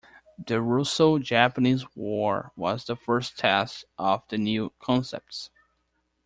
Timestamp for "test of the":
3.37-4.39